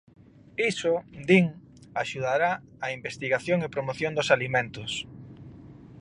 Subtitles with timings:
[0.71, 0.93] Iso,
[1.29, 1.45] din,
[2.03, 2.51] axudará
[2.85, 4.91] á investigación e promoción dos alimentos.